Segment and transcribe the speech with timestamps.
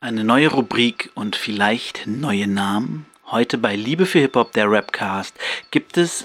[0.00, 3.06] Eine neue Rubrik und vielleicht neue Namen.
[3.32, 5.34] Heute bei Liebe für Hip-Hop, der Rapcast,
[5.72, 6.24] gibt es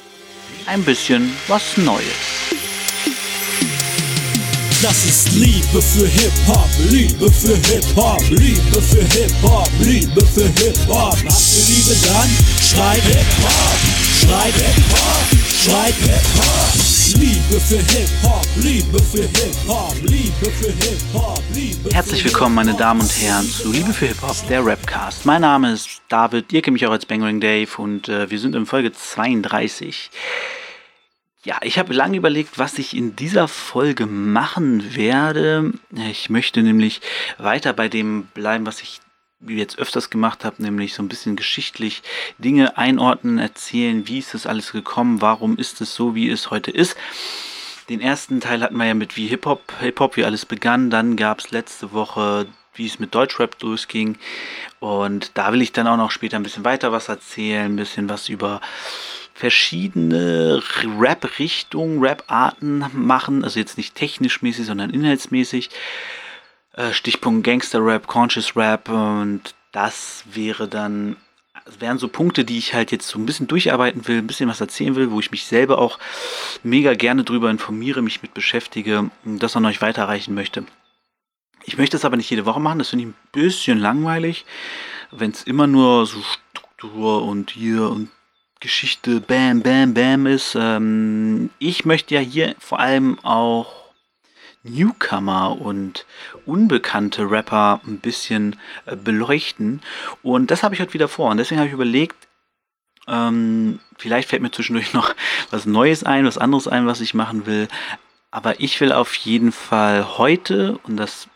[0.68, 2.06] ein bisschen was Neues.
[4.84, 11.18] Das ist Liebe für Hip-Hop, Liebe für Hip-Hop, Liebe für Hip-Hop, Liebe für Hip-Hop.
[11.26, 12.30] Hast du Liebe dann?
[12.62, 13.80] Schrei Hip-Hop,
[14.22, 17.22] schrei Hip-Hop, schrei Hip-Hop.
[17.22, 23.10] Liebe für Hip-Hop, Liebe für Hip-Hop, Liebe für Hip-Hop, Liebe Herzlich willkommen, meine Damen und
[23.22, 25.26] Herren, zu Liebe für Hip-Hop, der Rapcast.
[25.26, 28.56] Mein Name ist David, ihr kennt mich auch als Bangering Dave und äh, wir sind
[28.56, 30.12] in Folge 32.
[31.46, 35.72] Ja, ich habe lange überlegt, was ich in dieser Folge machen werde.
[36.10, 37.00] Ich möchte nämlich
[37.38, 39.00] weiter bei dem bleiben, was ich
[39.48, 42.04] jetzt öfters gemacht habe, nämlich so ein bisschen geschichtlich
[42.38, 46.72] Dinge einordnen, erzählen, wie ist das alles gekommen, warum ist es so, wie es heute
[46.72, 46.96] ist.
[47.90, 50.90] Den ersten Teil hatten wir ja mit wie Hip-Hop, Hip-Hop, wie alles begann.
[50.90, 54.18] Dann gab es letzte Woche, wie es mit Deutschrap losging.
[54.80, 58.08] Und da will ich dann auch noch später ein bisschen weiter was erzählen, ein bisschen
[58.08, 58.62] was über
[59.34, 60.64] verschiedene
[61.00, 63.44] Rap-Richtungen, Rap-Arten machen.
[63.44, 65.70] Also jetzt nicht technisch mäßig, sondern inhaltsmäßig.
[66.74, 71.18] Äh, Stichpunkt Gangster-Rap, Conscious Rap und das wäre dann
[71.80, 74.60] wären so Punkte, die ich halt jetzt so ein bisschen durcharbeiten will, ein bisschen was
[74.60, 75.98] erzählen will, wo ich mich selber auch
[76.62, 80.66] mega gerne drüber informiere, mich mit beschäftige und das an euch weiterreichen möchte.
[81.64, 84.46] Ich möchte es aber nicht jede Woche machen, das finde ich ein bisschen langweilig,
[85.12, 88.10] wenn es immer nur so Struktur und hier und
[88.60, 90.56] Geschichte Bam, Bam, Bam ist.
[90.60, 93.83] Ähm, ich möchte ja hier vor allem auch
[94.64, 96.06] Newcomer und
[96.46, 99.82] unbekannte Rapper ein bisschen äh, beleuchten.
[100.22, 101.30] Und das habe ich heute wieder vor.
[101.30, 102.28] Und deswegen habe ich überlegt,
[103.08, 105.14] ähm, vielleicht fällt mir zwischendurch noch
[105.52, 107.68] was Neues ein, was anderes ein, was ich machen will.
[108.32, 111.28] Aber ich will auf jeden Fall heute und das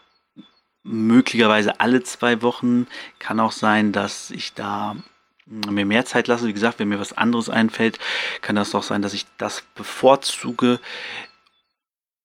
[0.88, 2.88] möglicherweise alle zwei Wochen,
[3.20, 4.96] kann auch sein, dass ich da
[5.46, 6.48] mir mehr Zeit lasse.
[6.48, 8.00] Wie gesagt, wenn mir was anderes einfällt,
[8.42, 10.80] kann das doch sein, dass ich das bevorzuge.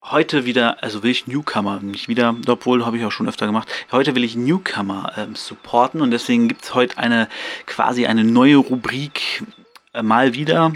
[0.05, 3.69] Heute wieder, also will ich Newcomer, nicht wieder, obwohl habe ich auch schon öfter gemacht.
[3.93, 7.29] Heute will ich Newcomer ähm, supporten und deswegen gibt es heute eine
[7.67, 9.45] quasi eine neue Rubrik
[9.95, 10.73] äh, mal wieder.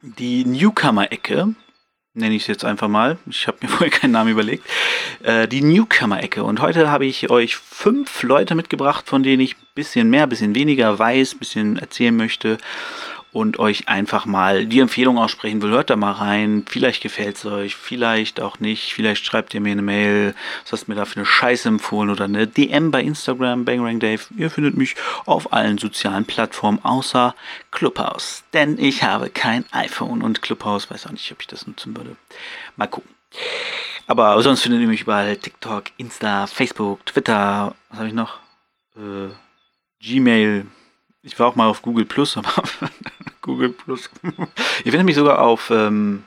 [0.00, 1.54] Die Newcomer-Ecke
[2.14, 3.18] nenne ich es jetzt einfach mal.
[3.26, 4.66] Ich habe mir vorher keinen Namen überlegt.
[5.22, 6.42] Äh, die Newcomer-Ecke.
[6.42, 10.30] Und heute habe ich euch fünf Leute mitgebracht, von denen ich ein bisschen mehr, ein
[10.30, 12.56] bisschen weniger weiß, ein bisschen erzählen möchte
[13.32, 15.70] und euch einfach mal die Empfehlung aussprechen will.
[15.70, 16.64] Hört da mal rein.
[16.68, 18.92] Vielleicht gefällt es euch, vielleicht auch nicht.
[18.92, 22.10] Vielleicht schreibt ihr mir eine Mail, was hast du mir da für eine Scheiße empfohlen
[22.10, 24.22] oder eine DM bei Instagram, Bangrang Dave.
[24.36, 27.34] Ihr findet mich auf allen sozialen Plattformen außer
[27.70, 28.44] Clubhouse.
[28.52, 32.16] Denn ich habe kein iPhone und Clubhouse weiß auch nicht, ob ich das nutzen würde.
[32.76, 33.10] Mal gucken.
[34.06, 37.74] Aber sonst findet ihr mich überall TikTok, Insta, Facebook, Twitter.
[37.88, 38.40] Was habe ich noch?
[38.96, 39.30] Äh,
[40.00, 40.66] Gmail.
[41.22, 42.50] Ich war auch mal auf Google Plus, aber
[43.40, 44.10] Google Plus.
[44.84, 46.24] Ihr findet mich sogar auf, ähm,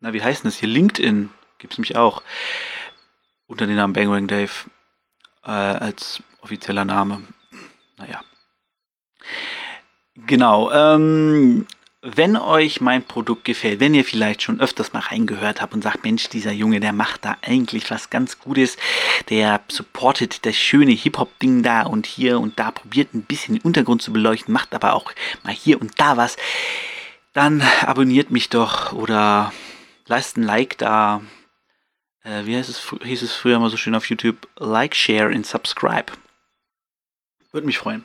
[0.00, 0.68] na, wie heißt das hier?
[0.68, 2.22] LinkedIn gibt es mich auch.
[3.46, 4.52] Unter dem Namen Bangering Dave
[5.44, 7.22] äh, als offizieller Name.
[7.96, 8.22] Naja.
[10.14, 10.70] Genau.
[10.72, 11.66] Ähm,
[12.04, 16.04] wenn euch mein Produkt gefällt, wenn ihr vielleicht schon öfters mal reingehört habt und sagt,
[16.04, 18.76] Mensch, dieser Junge, der macht da eigentlich was ganz Gutes,
[19.30, 24.02] der supportet das schöne Hip-Hop-Ding da und hier und da, probiert ein bisschen den Untergrund
[24.02, 25.12] zu beleuchten, macht aber auch
[25.44, 26.36] mal hier und da was,
[27.32, 29.52] dann abonniert mich doch oder
[30.06, 31.22] lasst ein Like da.
[32.22, 34.46] Äh, wie heißt es, hieß es früher mal so schön auf YouTube?
[34.58, 36.12] Like, Share und Subscribe.
[37.50, 38.04] Würde mich freuen.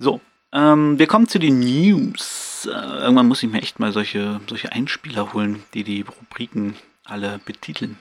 [0.00, 0.20] So,
[0.52, 4.72] ähm, wir kommen zu den News äh, irgendwann muss ich mir echt mal solche, solche
[4.72, 7.98] Einspieler holen, die die Rubriken alle betiteln.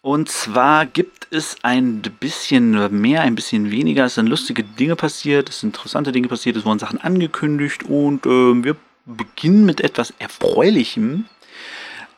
[0.00, 4.06] Und zwar gibt es ein bisschen mehr, ein bisschen weniger.
[4.06, 8.26] Es sind lustige Dinge passiert, es sind interessante Dinge passiert, es wurden Sachen angekündigt und
[8.26, 8.76] äh, wir
[9.06, 11.26] beginnen mit etwas Erfreulichem.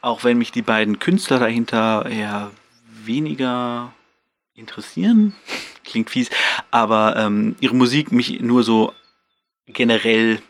[0.00, 2.50] Auch wenn mich die beiden Künstler dahinter eher
[3.04, 3.92] weniger
[4.54, 5.34] interessieren.
[5.84, 6.30] Klingt fies,
[6.70, 8.94] aber ähm, ihre Musik mich nur so
[9.66, 10.40] generell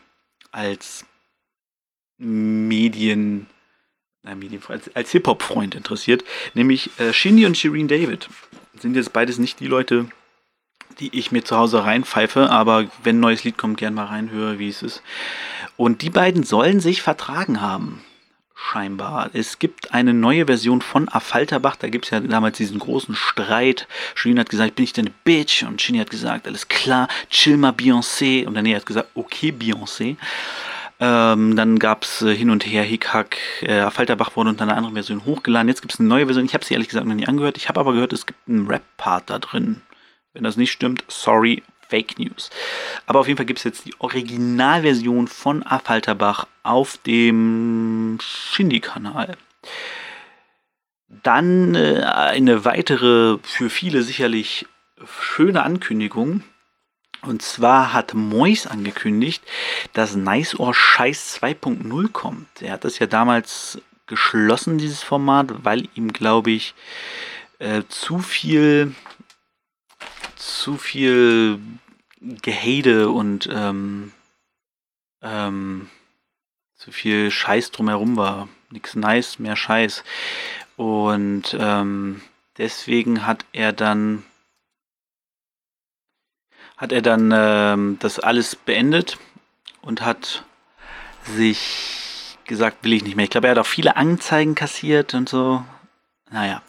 [0.55, 1.05] als
[2.17, 3.47] Medien,
[4.23, 6.23] nein, Medien als, als Hip-Hop-Freund interessiert,
[6.53, 8.29] nämlich äh, Shindy und Shireen David.
[8.79, 10.07] Sind jetzt beides nicht die Leute,
[10.99, 14.57] die ich mir zu Hause reinpfeife, aber wenn ein neues Lied kommt, gern mal reinhöre,
[14.59, 15.03] wie es ist.
[15.75, 18.01] Und die beiden sollen sich vertragen haben.
[18.57, 19.29] Scheinbar.
[19.33, 21.75] Es gibt eine neue Version von Affalterbach.
[21.75, 23.85] Da gibt es ja damals diesen großen Streit.
[24.15, 25.63] Shirin hat gesagt, bin ich denn eine Bitch?
[25.63, 28.45] Und Shinny hat gesagt, alles klar, chill mal Beyoncé.
[28.45, 30.15] Und Daniel hat gesagt, okay, Beyoncé.
[31.01, 33.37] Ähm, dann gab es äh, hin und her Hickhack.
[33.61, 35.67] Äh, Affalterbach wurde unter einer anderen Version hochgeladen.
[35.67, 36.45] Jetzt gibt es eine neue Version.
[36.45, 37.57] Ich habe sie ehrlich gesagt noch nie angehört.
[37.57, 39.81] Ich habe aber gehört, es gibt einen Rap-Part da drin.
[40.33, 42.49] Wenn das nicht stimmt, sorry, Fake News.
[43.05, 49.37] Aber auf jeden Fall gibt es jetzt die Originalversion von Affalterbach auf dem Shindy-Kanal.
[51.23, 54.65] Dann äh, eine weitere, für viele sicherlich
[55.05, 56.43] schöne Ankündigung.
[57.21, 59.43] Und zwar hat Mois angekündigt,
[59.93, 62.61] dass Nice or Scheiß 2.0 kommt.
[62.61, 66.75] Er hat das ja damals geschlossen, dieses Format, weil ihm, glaube ich,
[67.59, 68.93] äh, zu viel
[70.45, 71.59] zu viel
[72.21, 74.11] Gehade und ähm,
[75.21, 75.89] ähm,
[76.75, 78.47] zu viel Scheiß drumherum war.
[78.69, 80.03] Nichts nice, mehr Scheiß.
[80.75, 82.21] Und ähm,
[82.57, 84.23] deswegen hat er dann
[86.77, 89.17] hat er dann ähm, das alles beendet
[89.81, 90.43] und hat
[91.23, 93.23] sich gesagt, will ich nicht mehr.
[93.23, 95.63] Ich glaube, er hat auch viele Anzeigen kassiert und so.
[96.29, 96.61] Naja.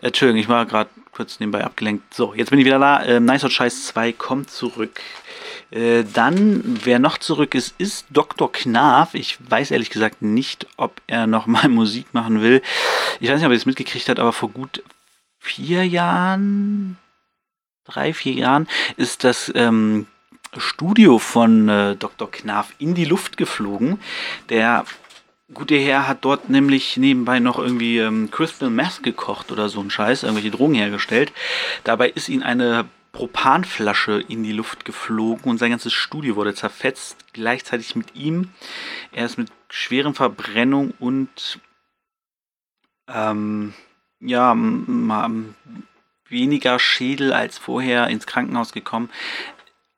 [0.00, 0.88] Entschuldigung, ich war gerade
[1.20, 2.14] kurz nebenbei abgelenkt.
[2.14, 3.02] So, jetzt bin ich wieder da.
[3.02, 5.02] Äh, nice Hot Scheiß 2 kommt zurück.
[5.70, 8.50] Äh, dann, wer noch zurück ist, ist Dr.
[8.50, 9.12] Knaf.
[9.12, 12.62] Ich weiß ehrlich gesagt nicht, ob er noch mal Musik machen will.
[13.20, 14.82] Ich weiß nicht, ob er es mitgekriegt hat, aber vor gut
[15.38, 16.96] vier Jahren,
[17.84, 20.06] drei, vier Jahren, ist das ähm,
[20.56, 22.30] Studio von äh, Dr.
[22.30, 24.00] Knaf in die Luft geflogen.
[24.48, 24.86] Der
[25.52, 29.90] gute Herr hat dort nämlich nebenbei noch irgendwie ähm, Crystal Meth gekocht oder so ein
[29.90, 31.32] Scheiß, irgendwelche Drogen hergestellt.
[31.84, 37.32] Dabei ist ihm eine Propanflasche in die Luft geflogen und sein ganzes Studio wurde zerfetzt,
[37.32, 38.50] gleichzeitig mit ihm.
[39.10, 41.58] Er ist mit schweren Verbrennung und
[43.08, 43.74] ähm,
[44.20, 44.56] ja,
[46.28, 49.10] weniger Schädel als vorher ins Krankenhaus gekommen.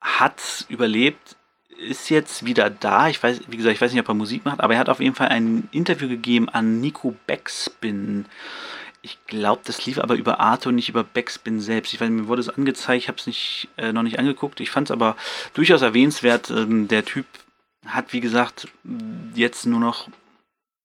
[0.00, 1.36] Hat überlebt,
[1.78, 3.08] ist jetzt wieder da.
[3.08, 5.00] Ich weiß, wie gesagt, ich weiß nicht, ob er Musik macht, aber er hat auf
[5.00, 8.26] jeden Fall ein Interview gegeben an Nico Backspin.
[9.02, 11.92] Ich glaube, das lief aber über Arte und nicht über Backspin selbst.
[11.92, 14.60] Ich weiß, mir wurde es angezeigt, ich habe es äh, noch nicht angeguckt.
[14.60, 15.16] Ich fand es aber
[15.54, 16.50] durchaus erwähnenswert.
[16.50, 17.26] Ähm, der Typ
[17.86, 18.68] hat, wie gesagt,
[19.34, 20.08] jetzt nur noch,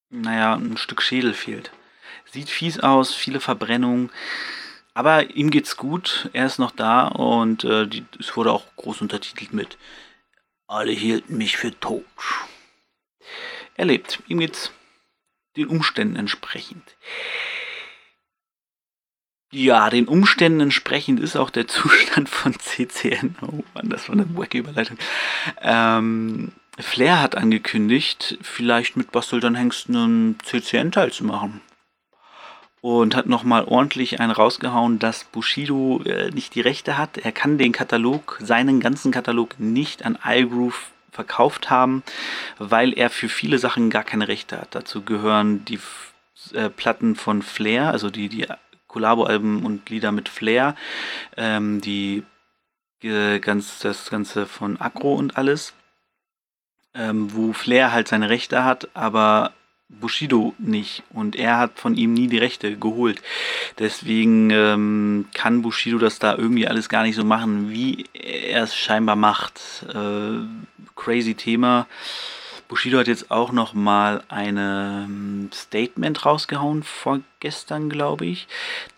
[0.10, 1.72] naja, ein Stück Schädel fehlt.
[2.26, 4.10] Sieht fies aus, viele Verbrennungen.
[4.96, 9.02] Aber ihm geht's gut, er ist noch da und äh, die, es wurde auch groß
[9.02, 9.78] untertitelt mit
[10.68, 12.06] alle hielten mich für tot.
[13.76, 14.22] Er lebt.
[14.28, 14.72] Ihm geht's
[15.56, 16.96] den Umständen entsprechend.
[19.52, 23.36] Ja, den Umständen entsprechend ist auch der Zustand von CCN.
[23.42, 24.98] Oh Mann, das war eine wacky Überleitung.
[25.62, 31.62] Ähm, Flair hat angekündigt, vielleicht mit Bastel dann Hengst einen CCN-Teil zu machen
[32.82, 37.18] und hat nochmal ordentlich einen rausgehauen, dass Bushido äh, nicht die Rechte hat.
[37.18, 42.04] Er kann den Katalog, seinen ganzen Katalog nicht an iGroove verkauft haben,
[42.60, 44.76] weil er für viele Sachen gar keine Rechte hat.
[44.76, 45.80] Dazu gehören die
[46.54, 48.46] äh, Platten von Flair, also die, die
[48.88, 50.76] Collabo-Alben und Lieder mit Flair,
[51.36, 52.24] ähm, die
[53.02, 55.74] äh, ganz, das Ganze von Agro und alles,
[56.94, 59.54] ähm, wo Flair halt seine Rechte hat, aber
[59.90, 63.22] Bushido nicht und er hat von ihm nie die Rechte geholt.
[63.80, 68.76] Deswegen ähm, kann Bushido das da irgendwie alles gar nicht so machen, wie er es
[68.76, 69.86] scheinbar macht.
[69.94, 70.40] Äh,
[70.96, 71.88] crazy Thema.
[72.68, 78.48] Bushido hat jetzt auch noch mal ein ähm, Statement rausgehauen vorgestern, glaube ich.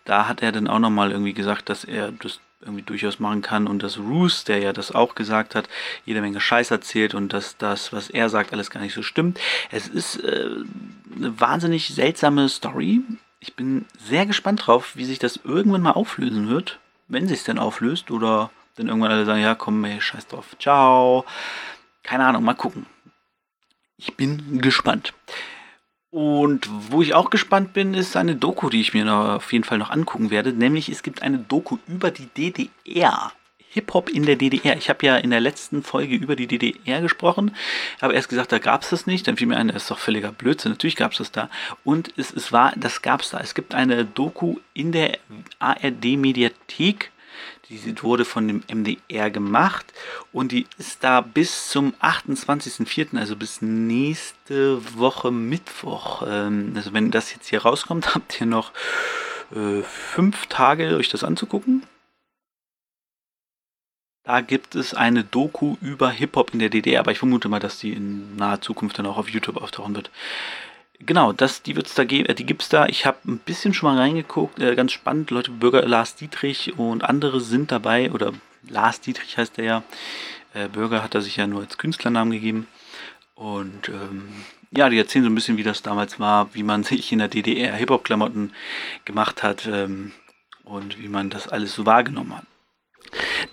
[0.05, 3.41] Da hat er dann auch noch mal irgendwie gesagt, dass er das irgendwie durchaus machen
[3.41, 5.69] kann und dass Roos, der ja das auch gesagt hat,
[6.05, 9.39] jede Menge Scheiß erzählt und dass das, was er sagt, alles gar nicht so stimmt.
[9.71, 10.49] Es ist äh,
[11.15, 13.01] eine wahnsinnig seltsame Story.
[13.39, 17.43] Ich bin sehr gespannt drauf, wie sich das irgendwann mal auflösen wird, wenn sich es
[17.45, 21.25] denn auflöst oder dann irgendwann alle sagen, ja komm, ey, scheiß drauf, ciao.
[22.03, 22.85] Keine Ahnung, mal gucken.
[23.97, 25.13] Ich bin gespannt.
[26.11, 29.77] Und wo ich auch gespannt bin, ist eine Doku, die ich mir auf jeden Fall
[29.77, 30.53] noch angucken werde.
[30.53, 33.31] Nämlich es gibt eine Doku über die DDR.
[33.71, 34.75] Hip-Hop in der DDR.
[34.77, 37.55] Ich habe ja in der letzten Folge über die DDR gesprochen,
[38.01, 39.27] habe erst gesagt, da gab es das nicht.
[39.27, 40.71] Dann fiel mir ein, das ist doch völliger Blödsinn.
[40.71, 41.49] Natürlich gab es das da.
[41.83, 43.39] Und es, es war, das gab es da.
[43.39, 45.19] Es gibt eine Doku in der
[45.59, 47.11] ARD-Mediathek
[47.69, 49.93] die wurde von dem MDR gemacht
[50.31, 56.23] und die ist da bis zum 28.04., also bis nächste Woche Mittwoch.
[56.27, 58.71] Ähm, also wenn das jetzt hier rauskommt, habt ihr noch
[59.51, 61.83] äh, fünf Tage, euch das anzugucken.
[64.23, 67.79] Da gibt es eine Doku über Hip-Hop in der DDR, aber ich vermute mal, dass
[67.79, 70.11] die in naher Zukunft dann auch auf YouTube auftauchen wird.
[70.99, 72.87] Genau, das, die wird's da geben, äh, die gibt's da.
[72.87, 75.31] Ich habe ein bisschen schon mal reingeguckt, äh, ganz spannend.
[75.31, 78.33] Leute, Bürger Lars Dietrich und andere sind dabei, oder
[78.67, 79.83] Lars Dietrich heißt er ja.
[80.53, 82.67] Äh, Bürger hat er sich ja nur als Künstlernamen gegeben.
[83.35, 84.27] Und ähm,
[84.71, 87.29] ja, die erzählen so ein bisschen, wie das damals war, wie man sich in der
[87.29, 88.53] DDR Hip-Hop-Klamotten
[89.05, 90.11] gemacht hat ähm,
[90.63, 92.45] und wie man das alles so wahrgenommen hat.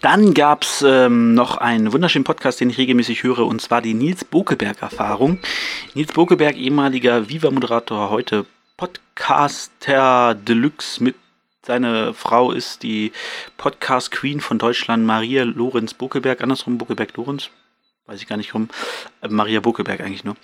[0.01, 3.95] Dann gab es ähm, noch einen wunderschönen Podcast, den ich regelmäßig höre, und zwar die
[3.95, 5.39] Nils Bokeberg-Erfahrung.
[5.95, 8.47] Nils Bokeberg, ehemaliger Viva-Moderator, heute
[8.77, 11.17] Podcaster Deluxe mit
[11.67, 13.13] seiner Frau ist die
[13.57, 17.51] Podcast Queen von Deutschland, Maria Lorenz Bokeberg, andersrum Bokeberg Lorenz,
[18.07, 18.69] weiß ich gar nicht rum,
[19.21, 20.37] äh, Maria Bokeberg eigentlich nur.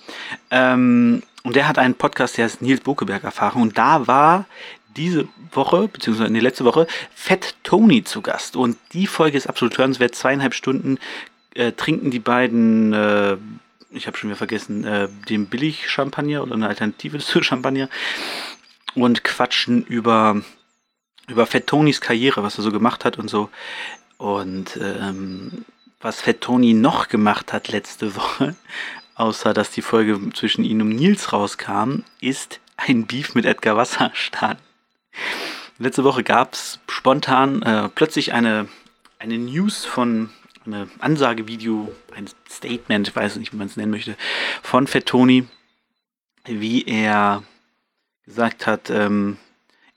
[0.51, 3.61] Ähm, und der hat einen Podcast, der heißt Nils Bokeberg Erfahrung.
[3.63, 4.45] Und da war
[4.95, 8.55] diese Woche, beziehungsweise in die letzte Woche, Fett Tony zu Gast.
[8.55, 10.15] Und die Folge ist absolut hörenswert.
[10.15, 10.99] Zweieinhalb Stunden
[11.55, 13.37] äh, trinken die beiden, äh,
[13.91, 17.89] ich habe schon wieder vergessen, äh, den Billig-Champagner oder eine Alternative zu Champagner
[18.95, 20.41] und quatschen über,
[21.27, 23.49] über Fett Tonys Karriere, was er so gemacht hat und so.
[24.17, 25.65] Und ähm,
[25.99, 28.55] was Fett Tony noch gemacht hat letzte Woche,
[29.15, 34.57] außer dass die Folge zwischen ihm und Nils rauskam, ist ein Beef mit Edgar Wasserstadt.
[35.79, 38.67] Letzte Woche gab es spontan äh, plötzlich eine,
[39.19, 40.29] eine News von,
[40.65, 44.15] eine Ansagevideo, ein Statement, ich weiß nicht, wie man es nennen möchte,
[44.61, 45.47] von Fett Tony,
[46.45, 47.43] wie er
[48.25, 49.37] gesagt hat, ähm,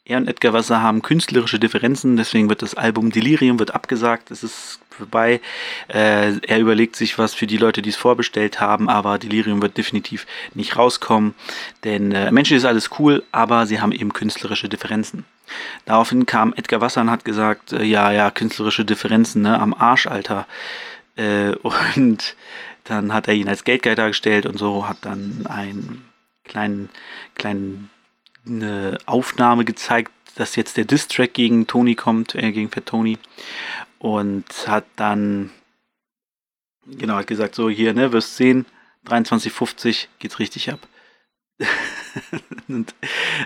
[0.07, 4.31] er und Edgar Wasser haben künstlerische Differenzen, deswegen wird das Album Delirium wird abgesagt.
[4.31, 5.41] Es ist vorbei.
[5.89, 9.77] Äh, er überlegt sich was für die Leute, die es vorbestellt haben, aber Delirium wird
[9.77, 11.35] definitiv nicht rauskommen,
[11.85, 15.25] denn äh, Menschen ist alles cool, aber sie haben eben künstlerische Differenzen.
[15.85, 20.07] Daraufhin kam Edgar Wasser und hat gesagt, äh, ja, ja, künstlerische Differenzen, ne, am Arsch,
[20.07, 20.47] Alter.
[21.17, 21.55] Äh,
[21.97, 22.37] und
[22.85, 26.05] dann hat er ihn als Geldgeil dargestellt und so hat dann einen
[26.45, 26.91] kleinen,
[27.35, 27.91] kleinen
[28.47, 33.19] eine Aufnahme gezeigt, dass jetzt der Diss-Track gegen Tony kommt, äh, gegen Fat Tony.
[33.99, 35.50] Und hat dann,
[36.87, 38.67] genau, hat gesagt, so hier, ne, wirst sehen,
[39.07, 40.81] 23,50 geht's richtig ab.
[42.69, 42.95] und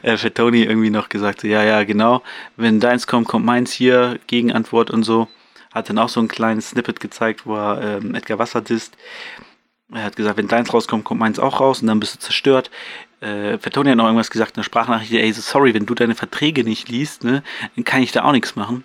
[0.03, 2.23] äh, Fat Tony irgendwie noch gesagt, so, ja, ja, genau,
[2.57, 5.29] wenn deins kommt, kommt meins hier, Gegenantwort und so.
[5.73, 8.97] Hat dann auch so ein kleines Snippet gezeigt, wo er ähm, Edgar Wasser disst.
[9.93, 12.73] Er hat gesagt, wenn deins rauskommt, kommt meins auch raus und dann bist du zerstört
[13.21, 16.65] äh, Fatoni hat noch irgendwas gesagt, eine Sprachnachricht, ey, so sorry, wenn du deine Verträge
[16.65, 17.43] nicht liest, ne,
[17.77, 18.85] dann kann ich da auch nichts machen.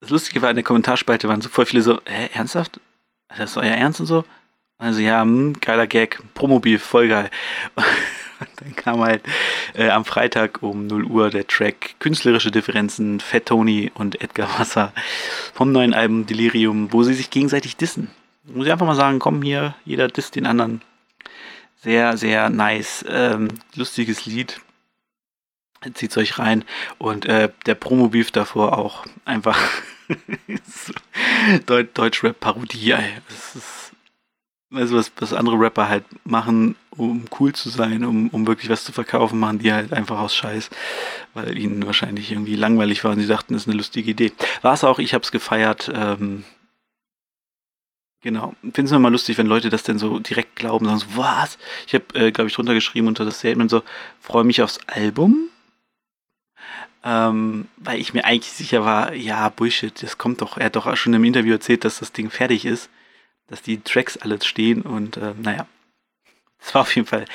[0.00, 2.80] Das Lustige war, in der Kommentarspalte waren so voll viele so, hä, ernsthaft?
[3.28, 4.24] Das ist euer Ernst und so?
[4.78, 7.30] Also ja, hm, geiler Gag, Promobil, voll geil.
[8.40, 9.22] Und dann kam halt
[9.74, 14.92] äh, am Freitag um 0 Uhr der Track Künstlerische Differenzen, Fat Tony und Edgar Wasser
[15.54, 18.10] vom neuen Album Delirium, wo sie sich gegenseitig dissen.
[18.42, 20.82] Muss ich einfach mal sagen, komm hier, jeder disst den anderen.
[21.84, 23.04] Sehr, sehr nice.
[23.06, 24.60] Ähm, lustiges Lied.
[25.92, 26.64] Zieht's euch rein.
[26.96, 29.58] Und äh, der Promo-Beef davor auch einfach
[31.66, 32.94] Deutsch-Rap-Parodie,
[33.28, 33.92] Das ist
[34.72, 38.84] also was, was andere Rapper halt machen, um cool zu sein, um, um wirklich was
[38.84, 40.70] zu verkaufen, machen die halt einfach aus Scheiß,
[41.34, 44.32] weil ihnen wahrscheinlich irgendwie langweilig war und sie dachten, das ist eine lustige Idee.
[44.62, 45.92] War es auch, ich hab's gefeiert.
[45.94, 46.44] Ähm,
[48.24, 48.54] Genau.
[48.62, 51.58] Finden Sie mal lustig, wenn Leute das denn so direkt glauben, sagen so, was?
[51.86, 53.82] Ich habe, äh, glaube ich, drunter geschrieben unter das Statement so,
[54.18, 55.50] freue mich aufs Album.
[57.04, 60.56] Ähm, weil ich mir eigentlich sicher war, ja, Bullshit, das kommt doch.
[60.56, 62.88] Er hat doch schon im Interview erzählt, dass das Ding fertig ist,
[63.48, 65.66] dass die Tracks alles stehen und äh, naja,
[66.66, 67.26] es war auf jeden Fall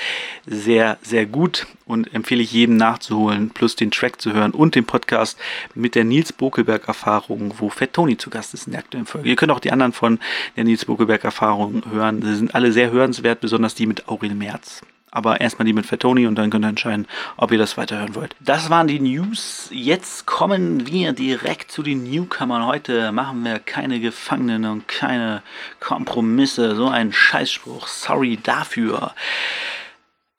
[0.45, 4.85] sehr, sehr gut und empfehle ich jedem nachzuholen, plus den Track zu hören und den
[4.85, 5.37] Podcast
[5.75, 9.29] mit der Nils Bokelberg-Erfahrung, wo Fett Tony zu Gast ist in der aktuellen Folge.
[9.29, 10.19] Ihr könnt auch die anderen von
[10.55, 12.21] der Nils Bokelberg-Erfahrung hören.
[12.21, 14.81] Sie sind alle sehr hörenswert, besonders die mit Aurel Merz.
[15.11, 18.35] Aber erstmal die mit Fatoni und dann könnt ihr entscheiden, ob ihr das weiterhören wollt.
[18.39, 19.69] Das waren die News.
[19.71, 22.65] Jetzt kommen wir direkt zu den Newcomern.
[22.65, 25.41] Heute machen wir keine Gefangenen und keine
[25.79, 26.75] Kompromisse.
[26.75, 27.87] So ein Scheißspruch.
[27.87, 29.13] Sorry dafür.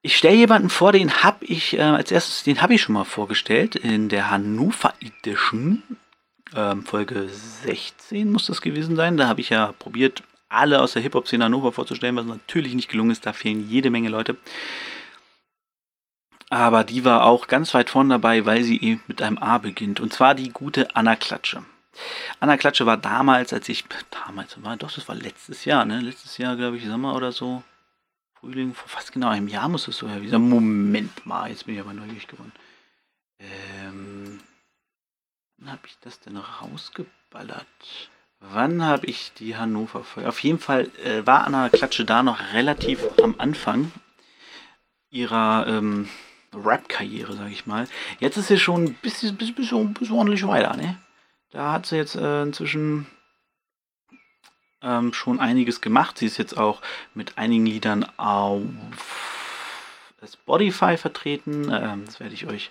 [0.02, 3.04] Ich stelle jemanden vor, den habe ich äh, als erstes, den habe ich schon mal
[3.04, 5.82] vorgestellt in der Hannover Edition.
[6.56, 9.16] Ähm, Folge 16 muss das gewesen sein.
[9.16, 13.12] Da habe ich ja probiert, alle aus der Hip-Hop-Szene Hannover vorzustellen, was natürlich nicht gelungen
[13.12, 13.24] ist.
[13.24, 14.36] Da fehlen jede Menge Leute.
[16.50, 20.00] Aber die war auch ganz weit vorne dabei, weil sie eben mit einem A beginnt.
[20.00, 21.64] Und zwar die gute Anna Klatsche.
[22.40, 26.00] Anna Klatsche war damals, als ich, damals war, doch, das war letztes Jahr, ne?
[26.00, 27.62] Letztes Jahr, glaube ich, Sommer oder so.
[28.34, 30.38] Frühling, vor fast genau einem Jahr muss es so her.
[30.38, 32.52] Moment mal, jetzt bin ich aber neugierig geworden.
[33.38, 34.40] Ähm,
[35.58, 37.66] wann habe ich das denn rausgeballert?
[38.40, 40.28] Wann habe ich die Hannover Folge?
[40.28, 43.92] Auf jeden Fall äh, war Anna Klatsche da noch relativ am Anfang
[45.10, 46.08] ihrer ähm,
[46.54, 47.86] Rap-Karriere, sage ich mal.
[48.18, 50.98] Jetzt ist sie schon ein bisschen, bisschen, bisschen, bisschen ordentlich weiter, ne?
[51.50, 53.06] Da hat sie jetzt äh, inzwischen
[54.82, 56.18] ähm, schon einiges gemacht.
[56.18, 56.80] Sie ist jetzt auch
[57.12, 58.62] mit einigen Liedern auf
[60.24, 61.70] Spotify vertreten.
[61.70, 62.70] Ähm, das werde ich euch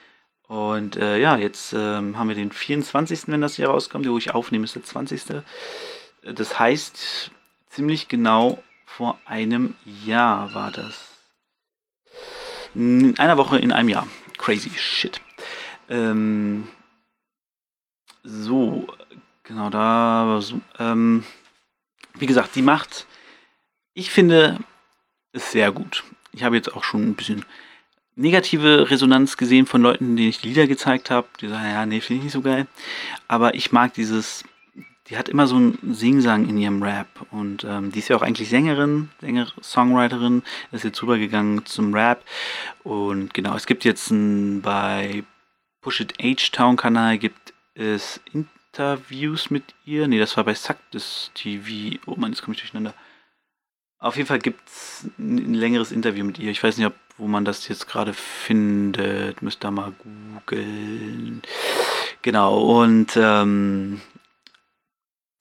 [0.48, 4.08] Und äh, ja, jetzt ähm, haben wir den 24., wenn das hier rauskommt.
[4.08, 5.44] Wo ich aufnehme, ist der 20.
[6.24, 7.32] Das heißt,
[7.70, 9.76] ziemlich genau vor einem
[10.06, 11.10] Jahr war das.
[12.74, 14.08] In einer Woche in einem Jahr.
[14.38, 15.22] Crazy shit.
[15.90, 16.68] Ähm,
[18.28, 18.86] so,
[19.44, 20.40] genau da.
[20.80, 21.24] Ähm,
[22.16, 23.08] wie gesagt, die macht,
[23.94, 24.60] ich finde,
[25.32, 26.04] ist sehr gut.
[26.34, 27.46] Ich habe jetzt auch schon ein bisschen
[28.16, 31.28] negative Resonanz gesehen von Leuten, denen ich die Lieder gezeigt habe.
[31.40, 32.68] Die sagen, ja, nee, finde ich nicht so geil.
[33.28, 34.44] Aber ich mag dieses,
[35.08, 37.08] die hat immer so einen Singsang in ihrem Rap.
[37.32, 42.26] Und ähm, die ist ja auch eigentlich Sängerin, Sänger, Songwriterin, ist jetzt rübergegangen zum Rap.
[42.84, 45.24] Und genau, es gibt jetzt ein, bei
[45.82, 50.08] Push It H-Town Kanal gibt es Interviews mit ihr.
[50.08, 50.56] Ne, das war bei
[50.92, 52.00] das TV.
[52.06, 52.94] Oh Mann, jetzt komme ich durcheinander.
[54.00, 56.52] Auf jeden Fall gibt es ein längeres Interview mit ihr.
[56.52, 59.42] Ich weiß nicht, ob, wo man das jetzt gerade findet.
[59.42, 59.94] Müsst ihr mal
[60.44, 61.42] googeln.
[62.22, 64.02] Genau, und ähm,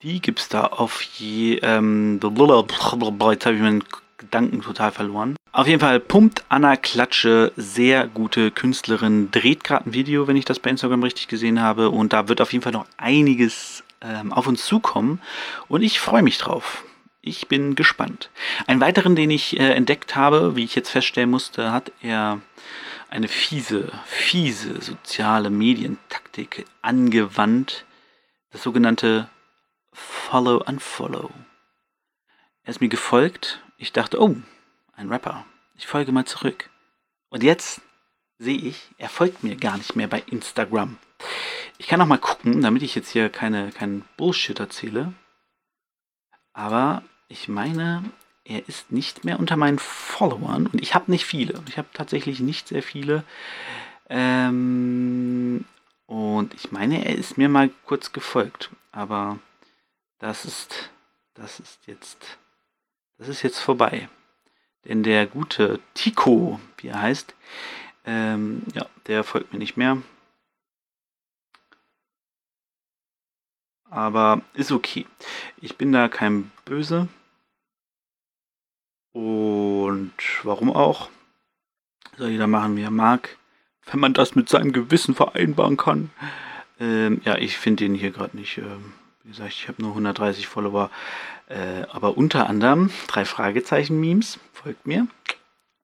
[0.01, 1.59] die gibt es da auf je.
[1.61, 3.83] Ähm, jetzt habe ich meinen
[4.17, 5.35] Gedanken total verloren.
[5.51, 10.45] Auf jeden Fall pumpt Anna Klatsche, sehr gute Künstlerin, dreht gerade ein Video, wenn ich
[10.45, 11.89] das bei Instagram richtig gesehen habe.
[11.89, 15.21] Und da wird auf jeden Fall noch einiges ähm, auf uns zukommen.
[15.67, 16.83] Und ich freue mich drauf.
[17.21, 18.29] Ich bin gespannt.
[18.67, 22.39] Einen weiteren, den ich äh, entdeckt habe, wie ich jetzt feststellen musste, hat er
[23.09, 27.85] eine fiese, fiese soziale Medientaktik angewandt.
[28.51, 29.29] Das sogenannte
[29.91, 31.31] Follow Unfollow.
[32.67, 33.63] Er ist mir gefolgt.
[33.77, 34.35] Ich dachte, oh,
[34.91, 35.45] ein Rapper.
[35.77, 36.69] Ich folge mal zurück.
[37.29, 37.79] Und jetzt
[38.39, 40.97] sehe ich, er folgt mir gar nicht mehr bei Instagram.
[41.77, 45.13] Ich kann auch mal gucken, damit ich jetzt hier keine, keinen Bullshit erzähle.
[46.51, 48.03] Aber ich meine,
[48.43, 51.63] er ist nicht mehr unter meinen Followern und ich habe nicht viele.
[51.69, 53.23] Ich habe tatsächlich nicht sehr viele.
[54.09, 55.63] Ähm,
[56.05, 58.71] und ich meine, er ist mir mal kurz gefolgt.
[58.91, 59.39] Aber
[60.19, 60.89] das ist,
[61.33, 62.37] das ist jetzt,
[63.17, 64.09] das ist jetzt vorbei.
[64.85, 67.35] Denn der gute Tico, wie er heißt,
[68.05, 70.01] ähm, ja, der folgt mir nicht mehr.
[73.89, 75.05] Aber ist okay.
[75.61, 77.07] Ich bin da kein Böse.
[79.13, 81.09] Und warum auch?
[82.17, 83.37] Soll jeder machen, wie er mag.
[83.85, 86.11] Wenn man das mit seinem Gewissen vereinbaren kann.
[86.79, 88.57] Ähm, ja, ich finde den hier gerade nicht.
[88.57, 88.93] Ähm,
[89.27, 90.89] wie gesagt, ich habe nur 130 Follower.
[91.49, 94.39] Äh, aber unter anderem drei Fragezeichen-Memes.
[94.53, 95.07] Folgt mir.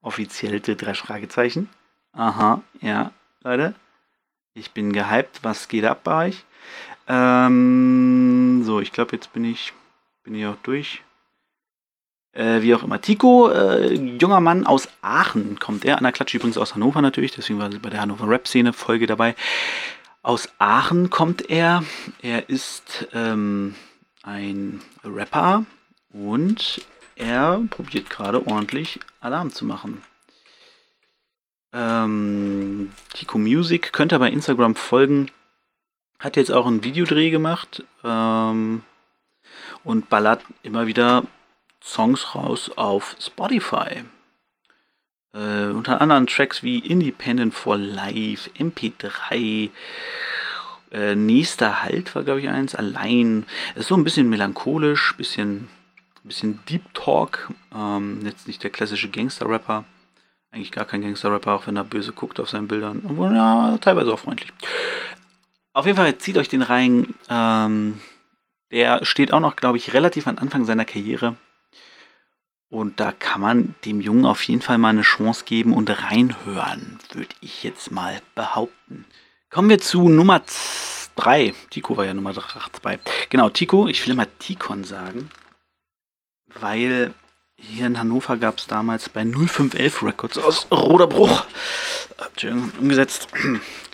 [0.01, 1.69] Offizielle drei Fragezeichen.
[2.13, 3.11] Aha, ja,
[3.43, 3.75] Leute.
[4.53, 5.39] Ich bin gehypt.
[5.41, 6.45] Was geht ab bei euch?
[7.07, 9.73] Ähm, so, ich glaube, jetzt bin ich,
[10.23, 11.03] bin ich auch durch.
[12.31, 13.01] Äh, wie auch immer.
[13.01, 15.97] Tico, äh, junger Mann aus Aachen kommt er.
[15.97, 19.05] An der Klatsche übrigens aus Hannover natürlich, deswegen war sie bei der Hannover Rap-Szene Folge
[19.05, 19.35] dabei.
[20.23, 21.83] Aus Aachen kommt er.
[22.21, 23.75] Er ist ähm,
[24.23, 25.65] ein Rapper
[26.13, 26.81] und
[27.17, 30.01] er probiert gerade ordentlich Alarm zu machen.
[31.73, 35.29] Ähm, Tico Music könnt ihr bei Instagram folgen.
[36.19, 38.83] Hat jetzt auch einen Videodreh gemacht ähm,
[39.83, 41.25] und ballert immer wieder
[41.83, 44.05] Songs raus auf Spotify.
[45.33, 49.71] Äh, unter anderem Tracks wie Independent for Life, MP3,
[50.91, 53.45] äh, Nächster Halt war, glaube ich, eins, allein.
[53.75, 55.69] Ist so ein bisschen melancholisch, bisschen,
[56.23, 57.49] bisschen Deep Talk.
[57.75, 59.85] Ähm, jetzt nicht der klassische Gangster-Rapper.
[60.51, 63.01] Eigentlich gar kein Gangster-Rapper, auch wenn er böse guckt auf seinen Bildern.
[63.09, 64.53] Obwohl, ja, teilweise auch freundlich.
[65.73, 67.15] Auf jeden Fall zieht euch den rein.
[67.27, 67.99] Ähm,
[68.71, 71.35] der steht auch noch, glaube ich, relativ am Anfang seiner Karriere.
[72.73, 76.97] Und da kann man dem Jungen auf jeden Fall mal eine Chance geben und reinhören,
[77.11, 79.05] würde ich jetzt mal behaupten.
[79.51, 80.41] Kommen wir zu Nummer
[81.15, 81.53] 3.
[81.69, 82.99] Tico war ja Nummer 2.
[83.29, 85.29] Genau, Tico, ich will immer Tikon sagen,
[86.47, 87.13] weil
[87.57, 91.45] hier in Hannover gab es damals bei 0511 Records aus Roderbruch,
[92.79, 93.27] umgesetzt,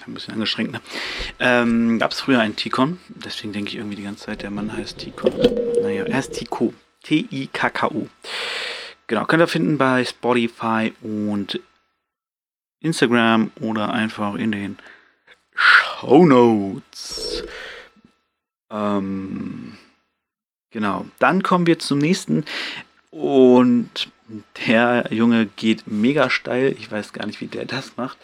[0.07, 0.81] ein bisschen angestrengt, ne?
[1.41, 4.71] Ähm, gab es früher einen Tikon, deswegen denke ich irgendwie die ganze Zeit, der Mann
[4.71, 5.33] heißt Tikon.
[5.81, 6.73] Naja, er ist Tico.
[7.03, 8.07] T-I-K-K-O.
[9.09, 11.59] Genau, könnt ihr finden bei Spotify und
[12.79, 14.77] Instagram oder einfach in den
[15.55, 17.43] Show Notes.
[18.69, 19.79] Ähm,
[20.69, 22.45] genau, dann kommen wir zum nächsten
[23.09, 24.11] und
[24.67, 26.75] der Junge geht mega steil.
[26.77, 28.19] Ich weiß gar nicht, wie der das macht.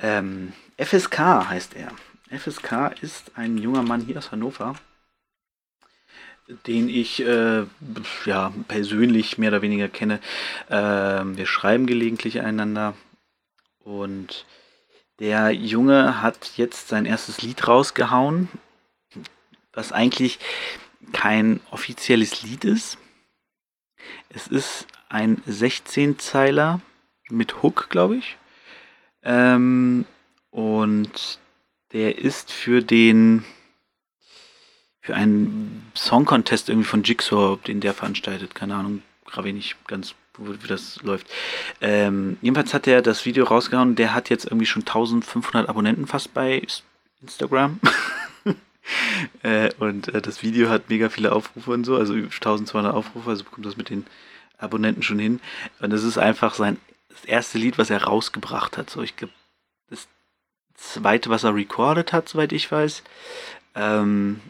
[0.00, 1.18] Ähm, FSK
[1.50, 1.90] heißt er.
[2.38, 4.76] FSK ist ein junger Mann hier aus Hannover.
[6.66, 7.64] Den ich äh,
[8.24, 10.20] ja, persönlich mehr oder weniger kenne.
[10.68, 12.94] Äh, wir schreiben gelegentlich einander
[13.80, 14.46] und
[15.18, 18.48] der Junge hat jetzt sein erstes Lied rausgehauen,
[19.72, 20.38] was eigentlich
[21.12, 22.98] kein offizielles Lied ist.
[24.30, 26.80] Es ist ein 16-Zeiler
[27.28, 28.36] mit Hook, glaube ich.
[29.22, 30.06] Ähm,
[30.50, 31.38] und
[31.92, 33.44] der ist für den
[35.02, 38.54] für einen Song Contest irgendwie von Jigsaw, den der veranstaltet.
[38.54, 41.26] Keine Ahnung, gerade nicht ganz, wie das läuft.
[41.80, 43.96] Ähm, jedenfalls hat er das Video rausgehauen.
[43.96, 46.62] Der hat jetzt irgendwie schon 1500 Abonnenten fast bei
[47.20, 47.80] Instagram.
[49.42, 53.42] äh, und äh, das Video hat mega viele Aufrufe und so, also 1200 Aufrufe, also
[53.42, 54.06] bekommt das mit den
[54.58, 55.40] Abonnenten schon hin.
[55.80, 58.88] Und es ist einfach sein das erste Lied, was er rausgebracht hat.
[58.88, 59.32] So, ich glaube,
[59.90, 60.06] das
[60.76, 63.02] zweite, was er recorded hat, soweit ich weiß.
[63.74, 64.40] Ähm,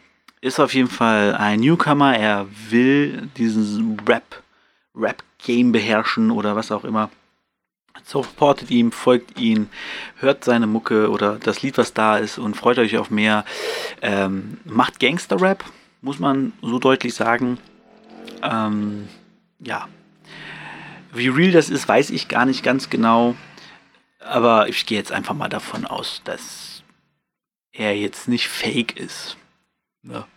[0.43, 2.17] ist auf jeden Fall ein Newcomer.
[2.17, 4.43] Er will diesen Rap,
[4.93, 7.09] Rap-Game beherrschen oder was auch immer.
[8.03, 9.69] Supportet ihm, folgt ihm,
[10.17, 13.45] hört seine Mucke oder das Lied, was da ist und freut euch auf mehr.
[14.01, 15.63] Ähm, macht Gangster-Rap,
[16.01, 17.57] muss man so deutlich sagen.
[18.41, 19.07] Ähm,
[19.59, 19.87] ja.
[21.13, 23.35] Wie real das ist, weiß ich gar nicht ganz genau.
[24.19, 26.83] Aber ich gehe jetzt einfach mal davon aus, dass
[27.71, 29.37] er jetzt nicht fake ist.
[30.03, 30.27] Ja.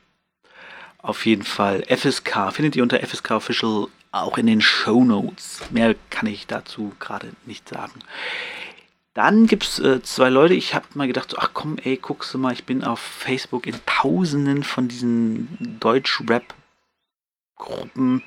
[1.07, 1.85] Auf jeden Fall.
[1.87, 5.61] FSK findet ihr unter FSK Official auch in den Show Notes.
[5.71, 8.01] Mehr kann ich dazu gerade nicht sagen.
[9.15, 12.39] Dann gibt es äh, zwei Leute, ich habe mal gedacht, ach komm, ey, guckst du
[12.39, 18.25] mal, ich bin auf Facebook in tausenden von diesen Deutsch-Rap-Gruppen.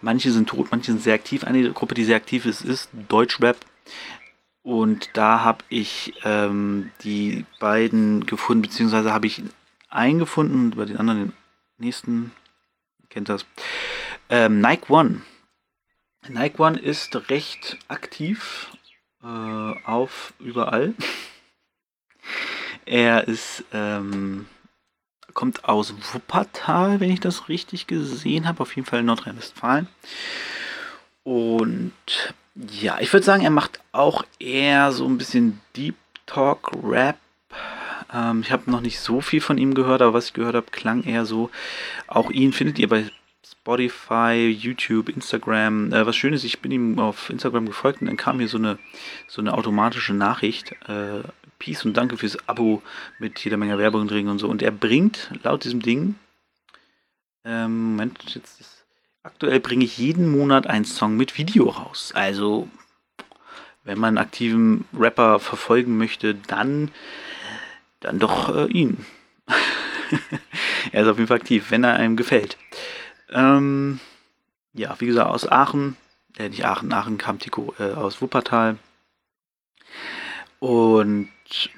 [0.00, 1.42] Manche sind tot, manche sind sehr aktiv.
[1.42, 3.56] Eine Gruppe, die sehr aktiv ist, ist Deutsch-Rap.
[4.62, 9.42] Und da habe ich ähm, die beiden gefunden, beziehungsweise habe ich
[9.88, 11.32] einen gefunden und bei den anderen den
[11.78, 12.32] nächsten,
[13.08, 13.44] kennt das.
[14.28, 15.22] Ähm, Nike One.
[16.28, 18.70] Nike One ist recht aktiv
[19.22, 20.94] äh, auf überall.
[22.86, 24.46] er ist, ähm,
[25.34, 28.60] kommt aus Wuppertal, wenn ich das richtig gesehen habe.
[28.60, 29.88] Auf jeden Fall Nordrhein-Westfalen.
[31.24, 31.92] Und
[32.54, 37.18] ja, ich würde sagen, er macht auch eher so ein bisschen Deep Talk Rap
[38.14, 40.70] ähm, ich habe noch nicht so viel von ihm gehört, aber was ich gehört habe,
[40.70, 41.50] klang eher so.
[42.06, 43.10] Auch ihn findet ihr bei
[43.44, 45.92] Spotify, YouTube, Instagram.
[45.92, 48.58] Äh, was schön ist, ich bin ihm auf Instagram gefolgt und dann kam hier so
[48.58, 48.78] eine,
[49.26, 50.72] so eine automatische Nachricht.
[50.86, 51.22] Äh,
[51.58, 52.82] Peace und danke fürs Abo
[53.18, 54.48] mit jeder Menge Werbung drin und so.
[54.48, 56.14] Und er bringt laut diesem Ding,
[57.44, 58.84] ähm, Moment, jetzt ist,
[59.22, 62.12] aktuell bringe ich jeden Monat einen Song mit Video raus.
[62.14, 62.68] Also,
[63.84, 66.90] wenn man einen aktiven Rapper verfolgen möchte, dann
[68.04, 69.04] dann doch äh, ihn.
[70.92, 72.56] er ist auf jeden Fall aktiv, wenn er einem gefällt.
[73.30, 74.00] Ähm,
[74.72, 75.96] ja, wie gesagt, aus Aachen,
[76.36, 78.78] äh, nicht Aachen, Aachen kam Tico äh, aus Wuppertal
[80.58, 81.28] und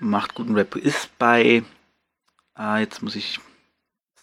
[0.00, 0.76] macht guten Rap.
[0.76, 1.62] Ist bei,
[2.54, 3.40] ah, jetzt muss ich,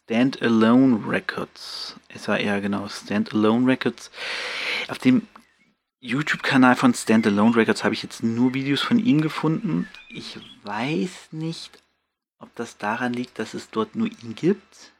[0.03, 4.11] Standalone Records, SAR genau, Standalone Records.
[4.89, 5.27] Auf dem
[6.01, 9.87] YouTube-Kanal von Standalone Records habe ich jetzt nur Videos von ihm gefunden.
[10.09, 11.82] Ich weiß nicht,
[12.43, 14.91] ob das daran liegt, dass es dort nur ihn gibt.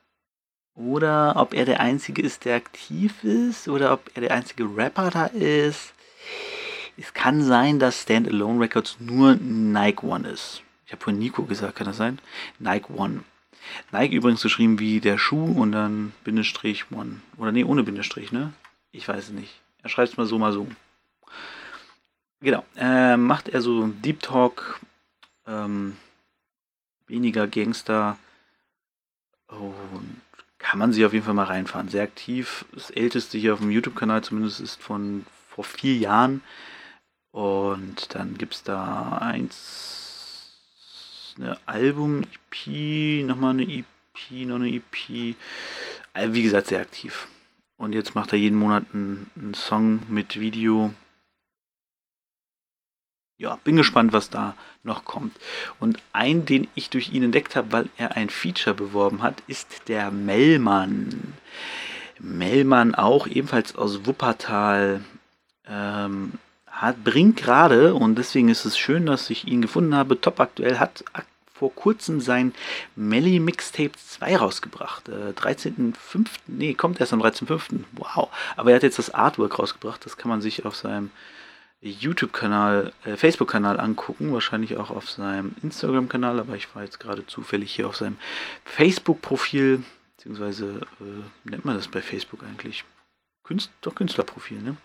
[0.75, 3.67] Oder ob er der Einzige ist, der aktiv ist.
[3.67, 5.93] Oder ob er der einzige Rapper da ist.
[6.97, 10.62] Es kann sein, dass Standalone Records nur Nike One ist.
[10.86, 12.19] Ich habe vorhin Nico gesagt, kann das sein?
[12.60, 13.23] Nike One.
[13.91, 17.21] Nike übrigens geschrieben wie der Schuh und dann Bindestrich One.
[17.38, 18.53] Oder nee, ohne Bindestrich, ne?
[18.91, 19.60] Ich weiß es nicht.
[19.82, 20.67] Er schreibt es mal so, mal so.
[22.41, 22.63] Genau.
[22.77, 24.79] Äh, macht er so Deep Talk,
[25.47, 25.97] ähm,
[27.08, 28.18] weniger Gangster.
[29.48, 30.22] Und
[30.58, 31.89] kann man sich auf jeden Fall mal reinfahren.
[31.89, 32.66] Sehr aktiv.
[32.72, 36.42] Das älteste hier auf dem YouTube-Kanal zumindest ist von vor vier Jahren.
[37.32, 40.54] Und dann gibt es da eins,
[41.38, 45.36] eine Album-EP, nochmal eine EP, noch eine EP.
[46.13, 47.28] Also wie gesagt, sehr aktiv.
[47.78, 50.94] Und jetzt macht er jeden Monat einen, einen Song mit Video
[53.43, 55.36] ja, bin gespannt, was da noch kommt.
[55.79, 59.89] Und ein, den ich durch ihn entdeckt habe, weil er ein Feature beworben hat, ist
[59.89, 61.34] der Mellmann.
[62.19, 65.01] Mellmann auch ebenfalls aus Wuppertal.
[65.67, 66.34] Ähm,
[66.67, 70.79] hat, bringt gerade, und deswegen ist es schön, dass ich ihn gefunden habe, top aktuell,
[70.79, 71.03] hat
[71.53, 72.53] vor kurzem sein
[72.95, 75.10] Melly Mixtape 2 rausgebracht.
[75.10, 76.27] Äh, 13.05.
[76.47, 77.82] Nee, kommt erst am 13.05.
[77.91, 78.29] Wow.
[78.56, 80.06] Aber er hat jetzt das Artwork rausgebracht.
[80.06, 81.12] Das kann man sich auf seinem
[81.89, 87.76] YouTube-Kanal, äh, Facebook-Kanal angucken, wahrscheinlich auch auf seinem Instagram-Kanal, aber ich war jetzt gerade zufällig
[87.76, 88.17] hier auf seinem
[88.65, 89.84] Facebook-Profil,
[90.15, 92.86] beziehungsweise äh, nennt man das bei Facebook eigentlich?
[93.43, 94.78] Künst, doch Künstlerprofil, ne?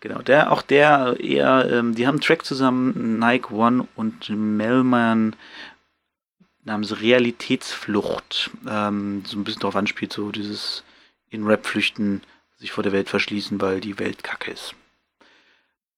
[0.00, 5.34] Genau, der, auch der eher, ähm, die haben einen Track zusammen, Nike One und Melman
[6.62, 8.50] namens Realitätsflucht.
[8.68, 10.84] Ähm, so ein bisschen darauf anspielt, so dieses
[11.30, 12.22] in Rap flüchten,
[12.58, 14.74] sich vor der Welt verschließen, weil die Welt kacke ist.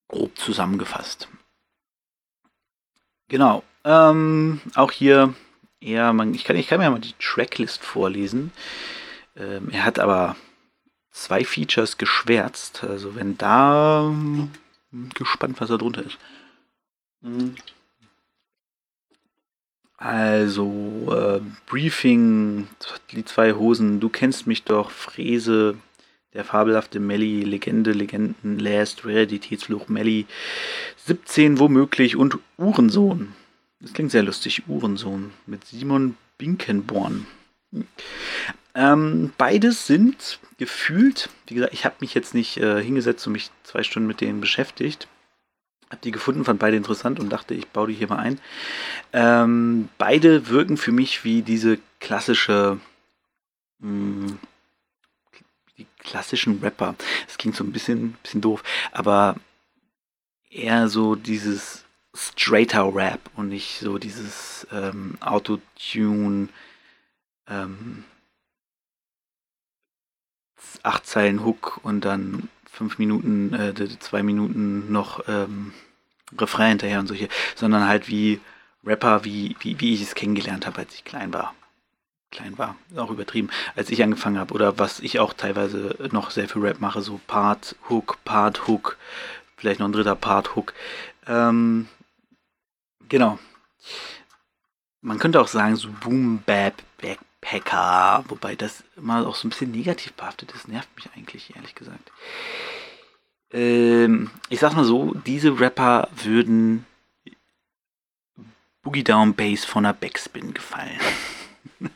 [0.08, 1.28] Grob zusammengefasst.
[3.28, 3.62] Genau.
[3.84, 5.34] Ähm, auch hier
[5.80, 8.52] eher, man, ich, kann, ich kann mir mal die Tracklist vorlesen.
[9.36, 10.36] Ähm, er hat aber
[11.10, 12.84] zwei Features geschwärzt.
[12.84, 14.50] Also wenn da hm,
[15.14, 16.18] gespannt, was da drunter ist.
[17.22, 17.56] Hm.
[19.98, 22.68] Also, äh, Briefing,
[23.10, 25.76] die zwei Hosen, du kennst mich doch, Fräse,
[26.36, 30.26] der fabelhafte Melly, Legende, Legenden, Last, Realitätsfluch, Melly,
[31.06, 33.32] 17 womöglich und Uhrensohn.
[33.80, 37.26] Das klingt sehr lustig, Uhrensohn, mit Simon Binkenborn.
[38.74, 43.50] Ähm, beides sind gefühlt, wie gesagt, ich habe mich jetzt nicht äh, hingesetzt und mich
[43.62, 45.08] zwei Stunden mit denen beschäftigt.
[45.88, 48.40] Habe die gefunden, fand beide interessant und dachte, ich baue die hier mal ein.
[49.14, 52.78] Ähm, beide wirken für mich wie diese klassische,
[53.78, 54.38] mh, hm,
[56.06, 56.94] klassischen Rapper.
[57.26, 59.36] Das klingt so ein bisschen, bisschen doof, aber
[60.48, 66.48] eher so dieses straighter Rap und nicht so dieses ähm, Autotune,
[67.48, 68.04] ähm,
[70.82, 75.72] acht Zeilen Hook und dann fünf Minuten, äh, zwei Minuten noch ähm,
[76.38, 78.40] Refrain hinterher und solche, sondern halt wie
[78.84, 81.54] Rapper, wie, wie, wie ich es kennengelernt habe, als ich klein war.
[82.30, 86.48] Klein war, auch übertrieben, als ich angefangen habe oder was ich auch teilweise noch sehr
[86.48, 88.98] viel Rap mache, so Part, Hook, Part, Hook,
[89.56, 90.74] vielleicht noch ein dritter Part, Hook.
[91.26, 91.88] Ähm,
[93.08, 93.38] genau.
[95.00, 99.70] Man könnte auch sagen, so Boom, Bap, Backpacker, wobei das immer auch so ein bisschen
[99.70, 102.10] negativ behaftet ist, nervt mich eigentlich, ehrlich gesagt.
[103.52, 106.84] Ähm, ich sag's mal so, diese Rapper würden
[108.82, 111.00] Boogie Down Bass von der Backspin gefallen.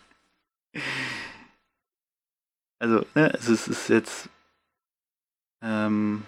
[2.79, 4.29] also, ne, es ist, ist jetzt
[5.63, 6.25] ähm,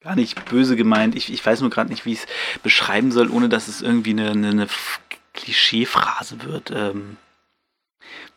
[0.00, 1.14] gar nicht böse gemeint.
[1.14, 2.26] Ich, ich weiß nur gerade nicht, wie ich es
[2.62, 4.68] beschreiben soll, ohne dass es irgendwie eine, eine, eine
[5.32, 6.70] Klischeephrase wird.
[6.70, 7.16] Ähm,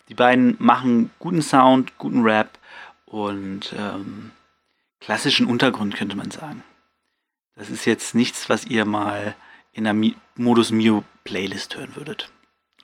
[0.09, 2.57] die beiden machen guten Sound, guten Rap
[3.05, 4.31] und ähm,
[4.99, 6.63] klassischen Untergrund, könnte man sagen.
[7.55, 9.35] Das ist jetzt nichts, was ihr mal
[9.71, 12.31] in der Mi Modus Mio Playlist hören würdet.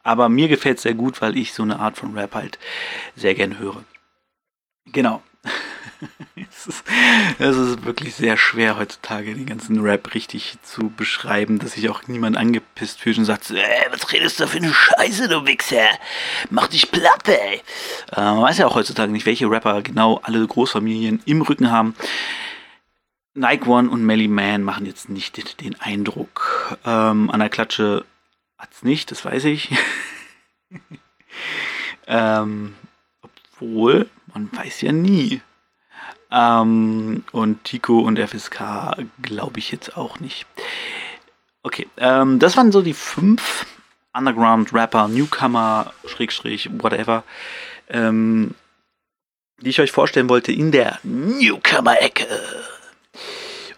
[0.05, 2.59] Aber mir gefällt es sehr gut, weil ich so eine Art von Rap halt
[3.15, 3.83] sehr gern höre.
[4.85, 5.23] Genau.
[6.35, 6.83] es, ist,
[7.39, 12.07] es ist wirklich sehr schwer heutzutage, den ganzen Rap richtig zu beschreiben, dass sich auch
[12.07, 15.89] niemand angepisst fühlt und sagt, äh, was redest du für eine Scheiße, du Wichser?
[16.51, 17.63] Mach dich platt, ey.
[18.15, 21.95] Äh, man weiß ja auch heutzutage nicht, welche Rapper genau alle Großfamilien im Rücken haben.
[23.33, 26.77] Nike One und Melly Man machen jetzt nicht den Eindruck.
[26.85, 28.05] Ähm, an der Klatsche
[28.57, 29.75] hat's nicht, das weiß ich.
[32.07, 32.75] ähm,
[33.21, 35.41] obwohl, man weiß ja nie.
[36.31, 40.45] Ähm, und Tico und FSK glaube ich jetzt auch nicht.
[41.63, 43.65] Okay, ähm, das waren so die fünf
[44.13, 47.23] Underground-Rapper, Newcomer, Schrägstrich, whatever,
[47.89, 48.55] ähm,
[49.59, 52.27] die ich euch vorstellen wollte in der Newcomer-Ecke.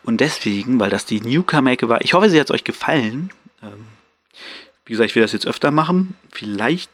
[0.04, 3.32] Und deswegen, weil das die Newcomer-Ecke war, ich hoffe, sie hat euch gefallen.
[3.62, 3.88] Ähm,
[4.88, 6.16] wie gesagt, ich will das jetzt öfter machen.
[6.32, 6.90] Vielleicht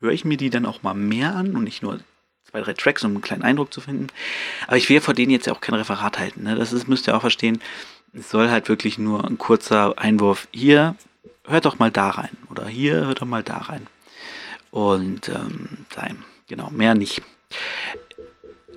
[0.00, 2.00] höre ich mir die dann auch mal mehr an und nicht nur
[2.50, 4.06] zwei, drei Tracks, um einen kleinen Eindruck zu finden.
[4.66, 6.42] Aber ich will vor denen jetzt ja auch kein Referat halten.
[6.44, 6.56] Ne?
[6.56, 7.60] Das ist, müsst ihr auch verstehen.
[8.14, 10.48] Es soll halt wirklich nur ein kurzer Einwurf.
[10.50, 10.96] Hier,
[11.44, 12.36] hört doch mal da rein.
[12.50, 13.86] Oder hier, hört doch mal da rein.
[14.70, 16.24] Und ähm, sein.
[16.48, 17.22] Genau, mehr nicht.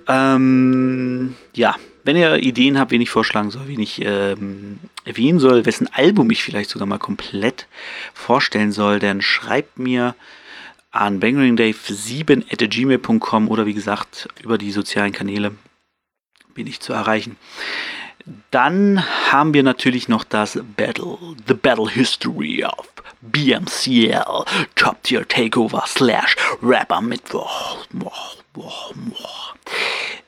[0.06, 5.66] Ähm, ja, wenn ihr Ideen habt, wen ich vorschlagen soll, wen ich ähm, erwähnen soll,
[5.66, 7.66] wessen Album ich vielleicht sogar mal komplett
[8.12, 10.14] vorstellen soll, dann schreibt mir
[10.90, 15.52] an bangeringdave7 at gmail.com oder wie gesagt über die sozialen Kanäle
[16.54, 17.36] bin ich zu erreichen.
[18.50, 22.88] Dann haben wir natürlich noch das Battle, The Battle History of
[23.20, 24.44] BMCL,
[24.76, 27.84] Top Tier Takeover slash Rapper Mittwoch.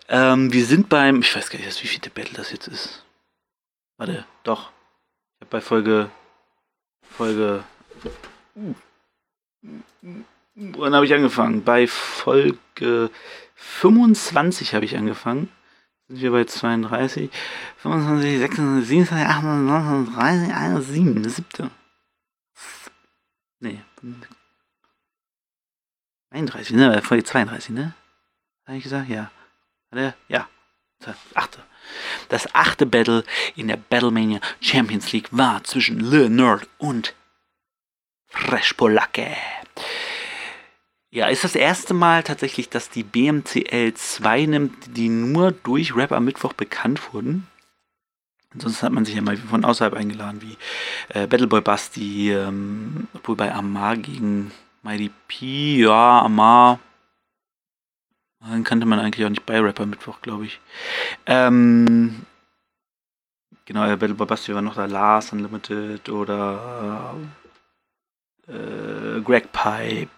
[0.09, 3.05] Ähm, wir sind beim, ich weiß gar nicht, wie viel der Battle das jetzt ist.
[3.97, 4.71] Warte, doch.
[5.37, 6.11] Ich habe bei Folge,
[7.03, 7.65] Folge,
[10.55, 11.65] Wann habe ich angefangen?
[11.65, 13.11] Bei Folge
[13.57, 15.51] 25 habe ich angefangen.
[16.09, 17.31] Sind wir bei 32,
[17.79, 21.73] 25, 26, 27, 28, 30, 31, 7.
[23.61, 23.81] Nee.
[26.31, 27.03] 31, ne?
[27.03, 27.93] Folge 32, ne?
[28.67, 29.09] Habe ich gesagt?
[29.09, 29.31] Ja.
[29.93, 30.49] Ja.
[31.01, 31.63] Das achte.
[32.29, 37.15] Das achte Battle in der Battlemania Champions League war zwischen Le Nerd und
[38.29, 39.37] Fresh Polacke.
[41.11, 46.13] Ja, ist das erste Mal tatsächlich, dass die BMCL 2 nimmt, die nur durch Rap
[46.13, 47.47] am Mittwoch bekannt wurden.
[48.53, 50.57] Ansonsten hat man sich ja mal von außerhalb eingeladen, wie
[51.11, 54.51] äh, Battleboy Basti, ähm, obwohl bei Amar gegen
[54.83, 56.81] Mighty P, ja, Amar,
[58.53, 60.61] den kannte man eigentlich auch nicht bei Rapper Mittwoch, glaube ich.
[61.27, 62.23] Ähm,
[63.65, 67.15] genau, äh, Battleboy Basti war noch da, Lars Unlimited oder
[68.49, 70.11] äh, Greg Pipe,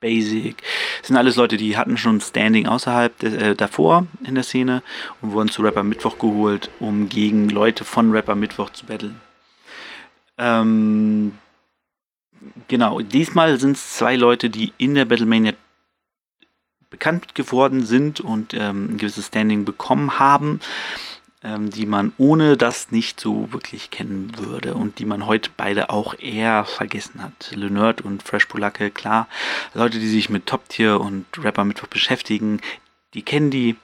[0.00, 0.62] Basic.
[0.98, 4.82] Das sind alles Leute, die hatten schon Standing außerhalb de, äh, davor in der Szene
[5.20, 9.20] und wurden zu Rapper Mittwoch geholt, um gegen Leute von Rapper Mittwoch zu battlen.
[10.38, 11.32] Ähm,
[12.68, 15.52] genau, diesmal sind es zwei Leute, die in der Battlemania
[16.90, 20.60] bekannt geworden sind und ähm, ein gewisses Standing bekommen haben
[21.42, 25.90] ähm, die man ohne das nicht so wirklich kennen würde und die man heute beide
[25.90, 27.52] auch eher vergessen hat.
[27.54, 29.26] Le Nerd und Fresh Polacke, klar,
[29.74, 32.60] Leute, die sich mit Top-Tier und Rapper Mittwoch beschäftigen,
[33.14, 33.76] die kennen die,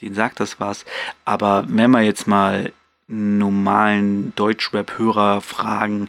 [0.00, 0.84] denen sagt das was,
[1.24, 2.72] aber wenn wir jetzt mal
[3.08, 6.08] normalen Deutschrap-Hörer fragen,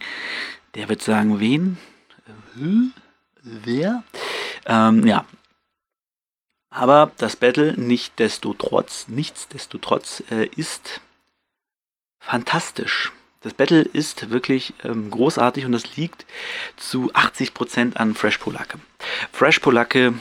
[0.75, 1.77] der wird sagen, wen?
[2.27, 2.91] Äh,
[3.41, 4.03] wer?
[4.67, 5.25] Ähm, ja,
[6.71, 11.01] aber das Battle nicht desto trotz, nichtsdestotrotz äh, ist
[12.19, 13.11] fantastisch.
[13.41, 16.25] Das Battle ist wirklich ähm, großartig und das liegt
[16.77, 18.79] zu 80% an Fresh Polacke.
[19.31, 20.13] Fresh Polacke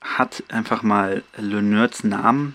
[0.00, 2.54] hat einfach mal Le Nerds Namen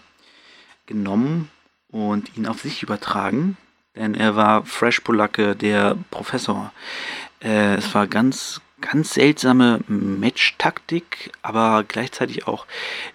[0.87, 1.51] genommen
[1.91, 3.57] und ihn auf sich übertragen,
[3.95, 6.73] denn er war Fresh Polacke, der Professor.
[7.43, 12.65] Äh, es war ganz ganz seltsame Match-Taktik, aber gleichzeitig auch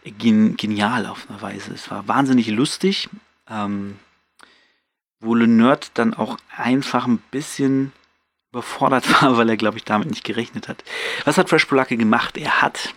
[0.04, 1.74] gen genial auf eine Weise.
[1.74, 3.08] Es war wahnsinnig lustig,
[3.48, 3.98] ähm,
[5.20, 7.92] wo Le Nerd dann auch einfach ein bisschen
[8.52, 10.84] überfordert war, weil er, glaube ich, damit nicht gerechnet hat.
[11.24, 12.36] Was hat Fresh Polacke gemacht?
[12.36, 12.94] Er hat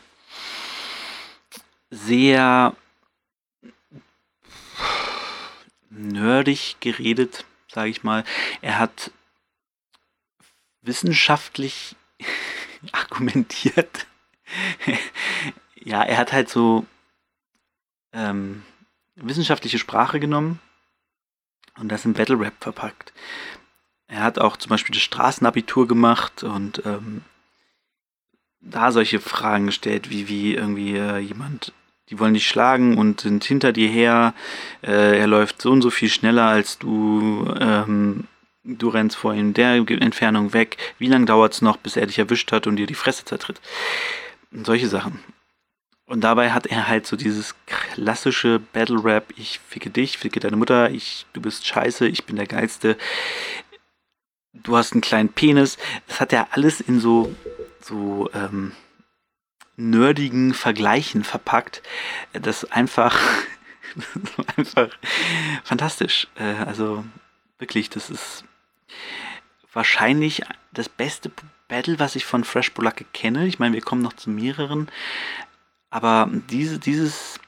[1.90, 2.76] sehr
[5.90, 8.24] nerdig geredet, sage ich mal.
[8.62, 9.12] Er hat
[10.82, 11.96] wissenschaftlich
[12.92, 14.08] argumentiert.
[15.76, 16.86] ja, er hat halt so
[18.14, 18.64] ähm,
[19.16, 20.60] wissenschaftliche Sprache genommen
[21.78, 23.14] und das in Battle Rap verpackt.
[24.08, 27.22] Er hat auch zum Beispiel das Straßenabitur gemacht und ähm,
[28.62, 31.74] da solche Fragen gestellt, wie, wie irgendwie äh, jemand,
[32.10, 34.34] die wollen dich schlagen und sind hinter dir her,
[34.82, 38.28] äh, er läuft so und so viel schneller als du, ähm,
[38.78, 42.20] du rennst vor ihm der Entfernung weg, wie lange dauert es noch, bis er dich
[42.20, 43.60] erwischt hat und dir die Fresse zertritt.
[44.52, 45.20] Und solche Sachen.
[46.06, 50.58] Und dabei hat er halt so dieses klassische Battle Rap, ich ficke dich, ficke deine
[50.58, 52.98] Mutter, ich, du bist scheiße, ich bin der Geilste,
[54.54, 55.78] du hast einen kleinen Penis.
[56.08, 57.36] Das hat er alles in so,
[57.82, 58.72] so ähm,
[59.76, 61.84] nerdigen Vergleichen verpackt.
[62.34, 63.20] Das einfach,
[64.58, 64.90] einfach
[65.64, 66.28] fantastisch.
[66.36, 67.06] Äh, also
[67.60, 68.46] wirklich, das ist
[69.74, 71.32] wahrscheinlich das beste
[71.68, 73.48] Battle, was ich von Fresh Polacke kenne.
[73.48, 74.90] Ich meine, wir kommen noch zu mehreren.
[75.90, 77.40] Aber diese, dieses,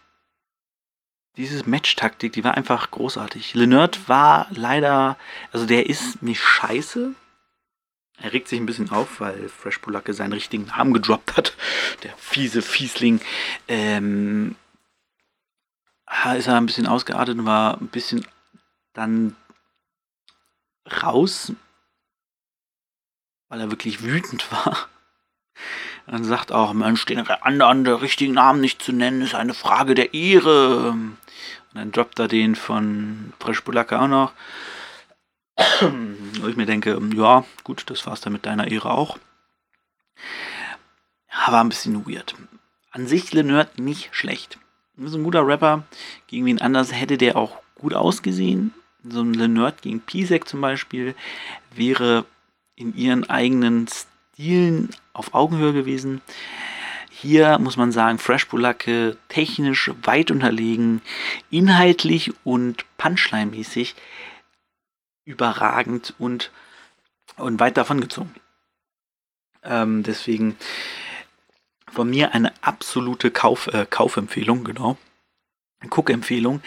[1.38, 3.53] dieses Match-Taktik, die war einfach großartig.
[3.53, 5.17] Leonard war leider,
[5.51, 7.13] also der ist nicht scheiße.
[8.19, 11.55] Er regt sich ein bisschen auf, weil Fresh Polacke seinen richtigen Namen gedroppt hat.
[12.03, 13.19] Der fiese Fiesling.
[13.67, 14.55] Ähm,
[16.36, 18.25] ist er ein bisschen ausgeartet und war ein bisschen
[18.93, 19.36] dann
[21.01, 21.53] raus,
[23.51, 24.87] weil er wirklich wütend war.
[26.07, 29.93] Und sagt auch, Mensch, den anderen der richtigen Namen nicht zu nennen, ist eine Frage
[29.93, 30.91] der Ehre.
[30.91, 31.17] Und
[31.73, 34.31] dann droppt er den von Fresh Bulacke auch noch.
[36.39, 39.19] Wo ich mir denke, ja, gut, das war's dann mit deiner Ehre auch.
[41.47, 42.35] War ein bisschen weird.
[42.91, 44.60] An sich Lenert nicht schlecht.
[44.97, 45.83] Ist ein guter Rapper.
[46.27, 48.73] Gegen wen anders hätte der auch gut ausgesehen
[49.04, 51.15] so ein Lenert gegen Pisek zum Beispiel
[51.73, 52.25] wäre
[52.82, 56.21] in ihren eigenen Stilen auf Augenhöhe gewesen.
[57.10, 61.02] Hier muss man sagen, Fresh Polacke technisch weit unterlegen,
[61.52, 63.94] inhaltlich und Punchline-mäßig
[65.25, 66.52] überragend und,
[67.38, 68.34] und weit davon gezogen.
[69.63, 70.58] Ähm, deswegen
[71.92, 74.98] von mir eine absolute Kauf, äh, Kaufempfehlung, genau.
[75.90, 76.62] Cook-Empfehlung.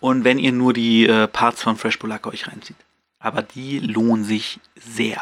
[0.00, 2.76] Und wenn ihr nur die äh, Parts von Fresh Polak euch reinzieht.
[3.18, 5.20] Aber die lohnen sich sehr.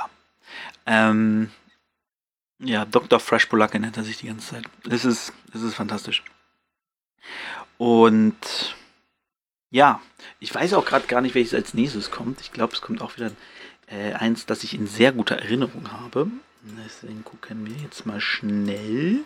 [0.86, 1.50] Ähm,
[2.60, 3.20] Ja, Dr.
[3.20, 4.64] Fresh Polacke nennt er sich die ganze Zeit.
[4.88, 6.22] Es ist, es ist fantastisch.
[7.78, 8.76] Und
[9.70, 10.00] ja,
[10.38, 12.40] ich weiß auch gerade gar nicht, welches als nächstes kommt.
[12.40, 13.32] Ich glaube, es kommt auch wieder
[13.88, 16.28] äh, eins, das ich in sehr guter Erinnerung habe.
[16.62, 19.24] Deswegen gucken wir jetzt mal schnell,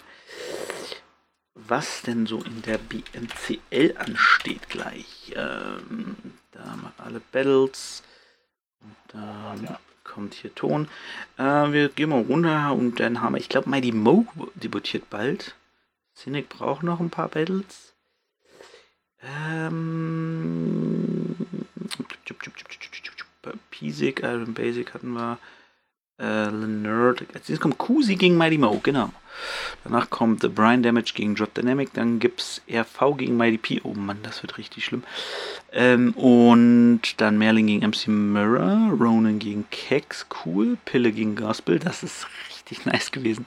[1.55, 5.33] was denn so in der BMCL ansteht gleich.
[5.37, 6.17] Ähm,
[6.53, 8.03] da haben wir alle Battles.
[8.81, 9.55] Und da
[10.09, 10.89] kommt hier Ton.
[11.37, 15.55] Äh, wir gehen mal runter und dann haben wir, ich glaube, Mighty Mo debütiert bald.
[16.15, 17.95] Cynic braucht noch ein paar Battles.
[19.23, 21.37] Ähm,
[23.71, 25.39] Pisik, Iron Basic hatten wir.
[26.19, 27.23] Äh, Leonard.
[27.33, 29.11] Nächstes kommt Kusi gegen Mighty Mo, genau.
[29.85, 31.93] Danach kommt The Brian Damage gegen Drop Dynamic.
[31.95, 33.81] Dann gibt es RV gegen Mighty P.
[33.85, 35.05] Oh Mann, das wird richtig schlimm.
[35.73, 38.97] Ähm, und dann Merlin gegen MC Mirror.
[38.99, 40.77] Ronan gegen Kex, cool.
[40.85, 43.47] Pille gegen Gospel, das ist richtig nice gewesen.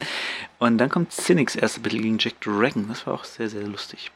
[0.60, 2.88] Und dann kommt Cynics erste Battle gegen Jack Dragon.
[2.88, 4.12] Das war auch sehr, sehr lustig.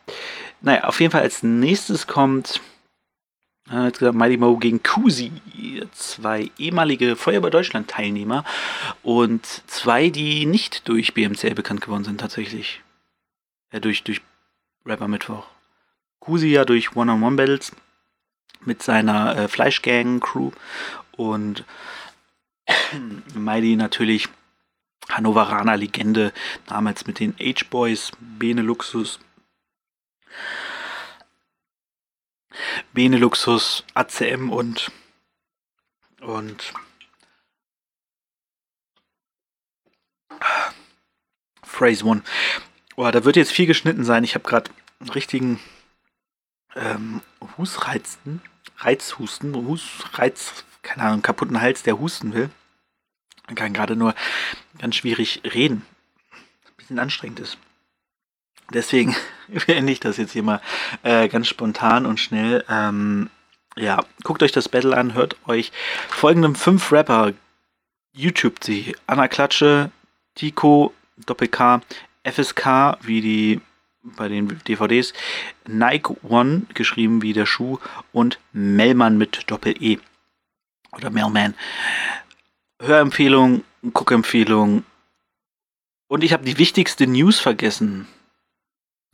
[0.61, 2.61] Naja, auf jeden Fall als nächstes kommt
[3.69, 5.31] jetzt gesagt, Mighty Mo gegen Kusi.
[5.91, 8.43] Zwei ehemalige Feuerwehr Deutschland Teilnehmer
[9.03, 12.81] und zwei, die nicht durch BMCL bekannt geworden sind, tatsächlich.
[13.71, 14.21] Äh, durch, durch
[14.85, 15.47] Rapper Mittwoch.
[16.19, 17.71] Kusi ja durch One-on-One-Battles
[18.61, 20.51] mit seiner äh, Fleischgang-Crew
[21.17, 21.63] und
[23.33, 24.29] Mighty natürlich
[25.09, 26.33] Hannoveraner Legende,
[26.65, 29.19] damals mit den H-Boys, Beneluxus
[32.93, 34.91] Beneluxus, ACM und
[36.21, 36.73] und
[41.63, 42.23] Phrase One.
[42.95, 44.23] Oh, da wird jetzt viel geschnitten sein.
[44.23, 45.59] Ich habe gerade einen richtigen
[46.75, 47.21] ähm,
[47.57, 48.41] Husreizen,
[48.77, 52.49] Reizhusten, Husreiz, keine Ahnung, kaputten Hals, der husten will.
[53.47, 54.15] Man kann gerade nur
[54.79, 55.85] ganz schwierig reden.
[56.31, 57.57] Ein bisschen anstrengend ist.
[58.73, 59.15] Deswegen
[59.67, 60.61] beende ich das jetzt hier mal
[61.03, 62.63] äh, ganz spontan und schnell.
[62.69, 63.29] Ähm,
[63.77, 65.71] ja, guckt euch das Battle an, hört euch
[66.09, 67.33] folgendem fünf Rapper
[68.13, 68.95] YouTube sie.
[69.07, 69.91] Anna Klatsche,
[70.35, 70.93] Tico,
[71.25, 71.81] Doppel K,
[72.23, 73.61] FSK, wie die
[74.03, 75.13] bei den DVDs,
[75.67, 77.79] Nike One, geschrieben wie der Schuh,
[78.11, 79.97] und Melman mit Doppel-E.
[80.91, 81.55] Oder Melman.
[82.81, 83.63] Hörempfehlung,
[83.93, 84.83] Guckempfehlung.
[86.07, 88.07] Und ich habe die wichtigste News vergessen.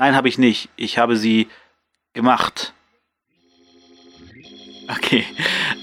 [0.01, 0.69] Nein, habe ich nicht.
[0.77, 1.47] Ich habe sie
[2.13, 2.73] gemacht.
[4.87, 5.23] Okay.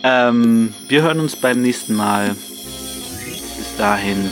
[0.03, 2.31] Ähm, wir hören uns beim nächsten Mal.
[2.31, 4.29] Bis dahin.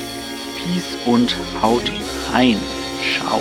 [0.57, 1.89] Peace und haut
[2.33, 2.61] rein.
[3.01, 3.41] Ciao.